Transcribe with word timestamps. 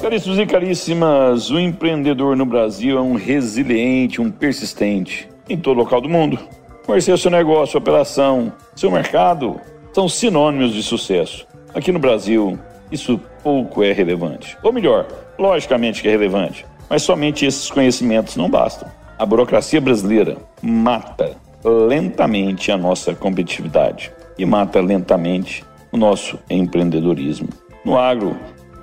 Caríssimos 0.00 0.38
e 0.38 0.46
caríssimas, 0.46 1.50
o 1.50 1.58
empreendedor 1.58 2.36
no 2.36 2.46
Brasil 2.46 2.98
é 2.98 3.00
um 3.00 3.14
resiliente, 3.14 4.20
um 4.20 4.30
persistente 4.30 5.28
em 5.48 5.56
todo 5.56 5.78
local 5.78 6.00
do 6.00 6.08
mundo. 6.08 6.38
Conhecer 6.86 7.18
seu 7.18 7.30
negócio, 7.30 7.78
operação, 7.78 8.52
seu 8.76 8.90
mercado 8.90 9.60
são 9.92 10.08
sinônimos 10.08 10.72
de 10.72 10.82
sucesso. 10.82 11.46
Aqui 11.74 11.90
no 11.90 11.98
Brasil, 11.98 12.58
isso 12.92 13.20
pouco 13.42 13.82
é 13.82 13.92
relevante. 13.92 14.56
Ou 14.62 14.72
melhor, 14.72 15.06
logicamente 15.38 16.02
que 16.02 16.08
é 16.08 16.10
relevante. 16.10 16.64
Mas 16.88 17.02
somente 17.02 17.46
esses 17.46 17.70
conhecimentos 17.70 18.36
não 18.36 18.48
bastam. 18.50 18.88
A 19.18 19.24
burocracia 19.24 19.80
brasileira 19.80 20.36
mata 20.62 21.36
lentamente 21.64 22.70
a 22.70 22.76
nossa 22.76 23.14
competitividade 23.14 24.12
e 24.38 24.44
mata 24.44 24.80
lentamente 24.80 25.64
o 25.92 25.96
nosso 25.96 26.38
empreendedorismo. 26.50 27.48
No 27.84 27.96
agro, 27.98 28.36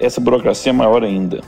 essa 0.00 0.20
burocracia 0.20 0.70
é 0.70 0.72
maior 0.72 1.02
ainda. 1.02 1.40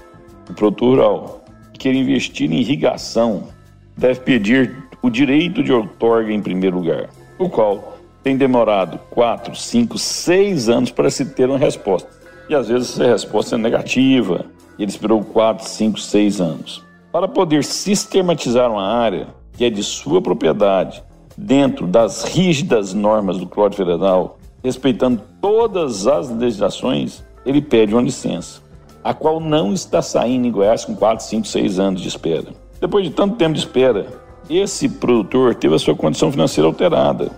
O 0.49 0.55
produtor 0.55 0.89
rural 0.91 1.45
que 1.73 1.81
quer 1.81 1.95
investir 1.95 2.51
em 2.51 2.61
irrigação 2.61 3.49
deve 3.97 4.21
pedir 4.21 4.89
o 5.03 5.11
direito 5.11 5.63
de 5.63 5.73
outorga 5.73 6.33
em 6.33 6.41
primeiro 6.41 6.77
lugar, 6.77 7.09
o 7.39 7.49
qual 7.49 7.99
tem 8.23 8.37
demorado 8.37 8.99
4, 9.11 9.55
5, 9.55 9.99
6 9.99 10.69
anos 10.69 10.91
para 10.91 11.11
se 11.11 11.25
ter 11.25 11.49
uma 11.49 11.59
resposta. 11.59 12.09
E 12.49 12.55
às 12.55 12.69
vezes 12.69 12.93
essa 12.93 13.07
resposta 13.07 13.55
é 13.55 13.59
negativa, 13.59 14.47
ele 14.79 14.91
esperou 14.91 15.23
4, 15.23 15.67
5, 15.67 16.01
6 16.01 16.41
anos. 16.41 16.85
Para 17.13 17.27
poder 17.27 17.65
sistematizar 17.65 18.71
uma 18.71 18.87
área 18.87 19.29
que 19.53 19.65
é 19.65 19.71
de 19.71 19.83
sua 19.83 20.23
propriedade, 20.23 21.03
dentro 21.37 21.87
das 21.87 22.25
rígidas 22.25 22.93
normas 22.95 23.39
do 23.39 23.47
Código 23.47 23.85
Federal, 23.85 24.39
respeitando 24.63 25.23
todas 25.41 26.07
as 26.07 26.31
legislações, 26.31 27.25
ele 27.47 27.63
pede 27.63 27.95
uma 27.95 28.03
licença, 28.03 28.61
a 29.03 29.15
qual 29.15 29.41
não 29.41 29.73
está 29.73 30.03
saindo 30.03 30.47
em 30.47 30.51
Goiás 30.51 30.85
com 30.85 30.95
4, 30.95 31.25
5, 31.25 31.47
6 31.47 31.79
anos 31.79 32.01
de 32.01 32.09
espera. 32.09 32.49
Depois 32.81 33.05
de 33.05 33.11
tanto 33.11 33.37
tempo 33.37 33.55
de 33.55 33.61
espera, 33.61 34.07
esse 34.51 34.89
produtor 34.89 35.55
teve 35.55 35.75
a 35.75 35.79
sua 35.79 35.95
condição 35.95 36.31
financeira 36.31 36.67
alterada. 36.67 37.31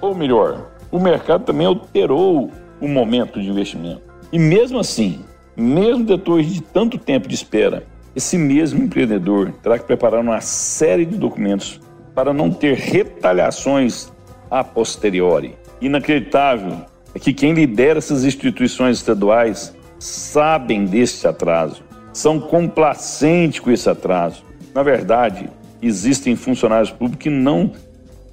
Ou 0.00 0.14
melhor, 0.14 0.70
o 0.90 0.98
mercado 0.98 1.44
também 1.44 1.66
alterou 1.66 2.50
o 2.80 2.88
momento 2.88 3.40
de 3.40 3.48
investimento. 3.48 4.02
E 4.32 4.38
mesmo 4.38 4.78
assim, 4.78 5.20
mesmo 5.58 6.04
depois 6.04 6.46
de 6.46 6.62
tanto 6.62 6.96
tempo 6.96 7.26
de 7.26 7.34
espera, 7.34 7.84
esse 8.14 8.38
mesmo 8.38 8.82
empreendedor 8.82 9.52
terá 9.62 9.78
que 9.78 9.84
preparar 9.84 10.20
uma 10.20 10.40
série 10.40 11.04
de 11.04 11.16
documentos 11.16 11.80
para 12.14 12.32
não 12.32 12.50
ter 12.50 12.76
retaliações 12.76 14.12
a 14.50 14.64
posteriori. 14.64 15.54
Inacreditável 15.80 16.78
é 17.14 17.18
que 17.18 17.32
quem 17.32 17.52
lidera 17.52 17.98
essas 17.98 18.24
instituições 18.24 18.98
estaduais 18.98 19.76
sabem 19.98 20.84
desse 20.84 21.26
atraso, 21.26 21.82
são 22.12 22.40
complacentes 22.40 23.60
com 23.60 23.70
esse 23.70 23.88
atraso. 23.88 24.44
Na 24.74 24.82
verdade, 24.82 25.48
existem 25.82 26.36
funcionários 26.36 26.90
públicos 26.90 27.22
que 27.22 27.30
não 27.30 27.72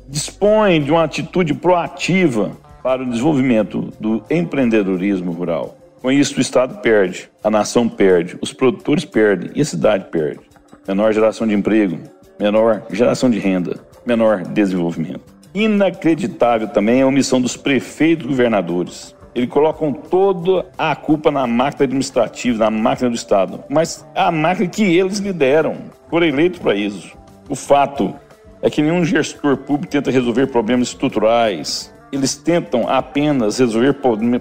dispõem 0.07 0.81
de 0.81 0.91
uma 0.91 1.03
atitude 1.03 1.53
proativa 1.53 2.51
para 2.83 3.01
o 3.01 3.09
desenvolvimento 3.09 3.91
do 3.99 4.23
empreendedorismo 4.29 5.31
rural. 5.31 5.75
Com 6.05 6.11
isso, 6.11 6.37
o 6.37 6.39
Estado 6.39 6.81
perde, 6.81 7.31
a 7.43 7.49
nação 7.49 7.89
perde, 7.89 8.37
os 8.39 8.53
produtores 8.53 9.03
perdem 9.03 9.49
e 9.55 9.61
a 9.61 9.65
cidade 9.65 10.05
perde. 10.11 10.41
Menor 10.87 11.11
geração 11.11 11.47
de 11.47 11.55
emprego, 11.55 11.97
menor 12.39 12.85
geração 12.91 13.27
de 13.27 13.39
renda, 13.39 13.79
menor 14.05 14.43
desenvolvimento. 14.43 15.23
Inacreditável 15.51 16.67
também 16.67 17.01
a 17.01 17.07
omissão 17.07 17.41
dos 17.41 17.57
prefeitos 17.57 18.23
e 18.23 18.29
governadores. 18.29 19.15
Eles 19.33 19.49
colocam 19.49 19.91
toda 19.91 20.67
a 20.77 20.95
culpa 20.95 21.31
na 21.31 21.47
máquina 21.47 21.85
administrativa, 21.85 22.65
na 22.65 22.69
máquina 22.69 23.09
do 23.09 23.15
Estado, 23.15 23.63
mas 23.67 24.05
a 24.13 24.31
máquina 24.31 24.69
que 24.69 24.83
eles 24.83 25.17
lideram, 25.17 25.75
foram 26.07 26.27
eleitos 26.27 26.59
para 26.59 26.75
isso. 26.75 27.17
O 27.49 27.55
fato 27.55 28.13
é 28.61 28.69
que 28.69 28.79
nenhum 28.79 29.03
gestor 29.03 29.57
público 29.57 29.91
tenta 29.91 30.11
resolver 30.11 30.45
problemas 30.45 30.89
estruturais, 30.89 31.91
eles 32.11 32.35
tentam 32.35 32.87
apenas 32.87 33.57
resolver 33.57 33.93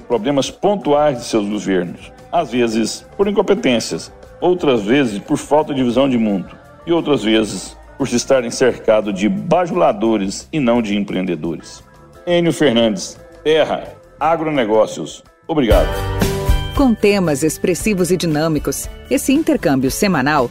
problemas 0.07 0.51
pontuais 0.51 1.19
de 1.19 1.25
seus 1.25 1.49
governos, 1.49 2.13
às 2.31 2.51
vezes 2.51 3.07
por 3.17 3.29
incompetências, 3.29 4.13
outras 4.41 4.83
vezes 4.83 5.19
por 5.19 5.37
falta 5.37 5.75
de 5.75 5.83
visão 5.83 6.09
de 6.09 6.19
mundo 6.19 6.49
e 6.87 6.93
outras 6.93 7.23
vezes 7.23 7.77
por 7.97 8.09
se 8.09 8.17
estarem 8.17 8.51
cercados 8.51 9.15
de 9.15 9.29
bajuladores 9.29 10.49
e 10.53 10.61
não 10.61 10.83
de 10.83 10.97
empreendedores. 10.97 11.83
Enio 12.27 12.53
Fernandes, 12.53 13.19
Terra, 13.43 13.95
Agronegócios. 14.19 15.23
Obrigado. 15.47 15.89
Com 16.75 16.95
temas 16.95 17.43
expressivos 17.43 18.11
e 18.11 18.17
dinâmicos, 18.17 18.89
esse 19.09 19.33
intercâmbio 19.33 19.91
semanal 19.91 20.51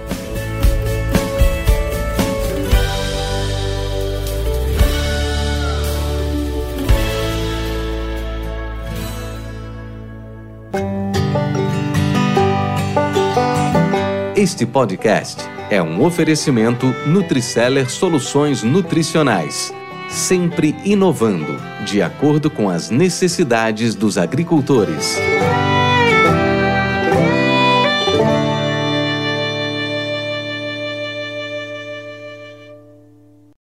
Este 14.41 14.65
podcast 14.65 15.43
é 15.69 15.79
um 15.83 16.03
oferecimento 16.03 16.87
Nutriceller 17.05 17.87
Soluções 17.87 18.63
Nutricionais, 18.63 19.71
sempre 20.09 20.75
inovando, 20.83 21.61
de 21.85 22.01
acordo 22.01 22.49
com 22.49 22.67
as 22.67 22.89
necessidades 22.89 23.93
dos 23.93 24.17
agricultores. 24.17 25.15